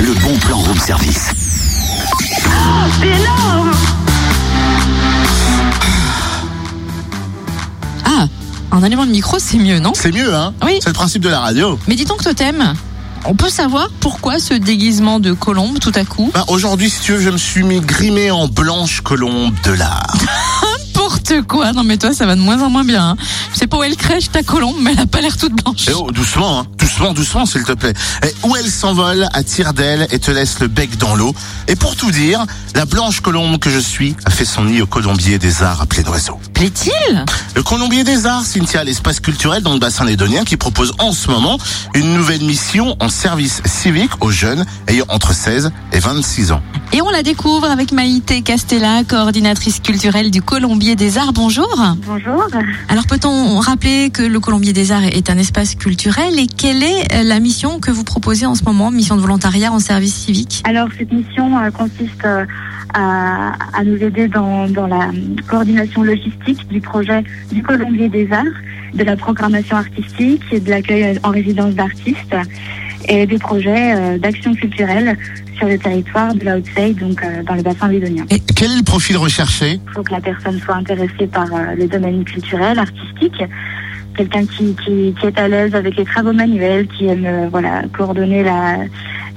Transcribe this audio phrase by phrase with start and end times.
[0.00, 1.30] le bon plan room service.
[3.00, 3.70] C'est énorme
[8.04, 8.26] Ah,
[8.72, 10.78] un élément de micro, c'est mieux, non C'est mieux, hein Oui.
[10.80, 11.78] C'est le principe de la radio.
[11.88, 12.74] Mais dis donc, Totem,
[13.24, 17.12] on peut savoir pourquoi ce déguisement de colombe tout à coup Bah, aujourd'hui, si tu
[17.12, 20.14] veux, je me suis mis grimé en blanche colombe de l'art.
[20.94, 23.10] N'importe quoi Non mais toi, ça va de moins en moins bien.
[23.10, 23.16] hein.
[23.52, 25.84] Je sais pas où elle crèche ta colombe, mais elle a pas l'air toute blanche.
[25.88, 26.66] Eh oh, doucement, hein.
[26.86, 27.94] Doucement, doucement, s'il te plaît.
[28.22, 31.34] Et où elle s'envole, attire d'elle et te laisse le bec dans l'eau.
[31.66, 32.46] Et pour tout dire,
[32.76, 35.86] la blanche colombe que je suis a fait son nid au colombier des arts à
[35.86, 36.38] plein oiseau.
[36.54, 37.24] Plaît-il?
[37.56, 41.28] Le Colombier des Arts, Cynthia, l'espace culturel dans le bassin lédonien qui propose en ce
[41.28, 41.58] moment
[41.94, 46.62] une nouvelle mission en service civique aux jeunes ayant entre 16 et 26 ans.
[46.92, 51.32] Et on la découvre avec Maïté Castella, coordinatrice culturelle du Colombier des Arts.
[51.32, 51.68] Bonjour.
[52.06, 52.46] Bonjour.
[52.88, 56.46] Alors peut-on rappeler que le Colombier des Arts est un espace culturel et
[56.78, 59.78] quelle est euh, la mission que vous proposez en ce moment, mission de volontariat en
[59.78, 60.62] service civique?
[60.64, 62.44] Alors cette mission euh, consiste euh,
[62.92, 65.10] à, à nous aider dans, dans la
[65.48, 68.44] coordination logistique du projet du Colombier des Arts,
[68.94, 72.36] de la programmation artistique et de l'accueil en résidence d'artistes
[73.08, 75.16] et des projets euh, d'action culturelle
[75.56, 78.24] sur le territoire de la Haute-Seille, donc euh, dans le bassin lédonien.
[78.28, 79.80] Et quel est le profil recherché?
[79.86, 83.42] Il faut que la personne soit intéressée par euh, le domaine culturel, artistique,
[84.16, 87.82] quelqu'un qui, qui, qui est à l'aise avec les travaux manuels, qui aime euh, voilà
[87.96, 88.78] coordonner la,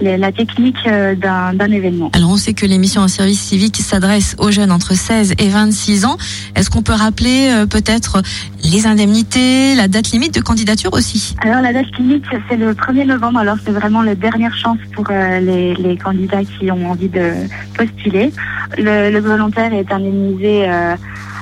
[0.02, 2.10] la, la technique euh, d'un événement.
[2.14, 6.06] Alors on sait que l'émission en service civique s'adresse aux jeunes entre 16 et 26
[6.06, 6.18] ans.
[6.56, 8.22] Est-ce qu'on peut rappeler euh, peut-être
[8.64, 11.36] les indemnités, la date limite de candidature aussi?
[11.42, 15.06] Alors la date limite c'est le 1er novembre, alors c'est vraiment la dernière chance pour
[15.10, 17.32] euh, les, les candidats qui ont envie de
[17.76, 18.32] postuler.
[18.78, 20.96] Le, le volontaire est indemnisé euh,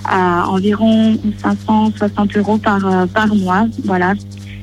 [0.08, 4.14] à environ 560 euros par, euh, par mois, voilà.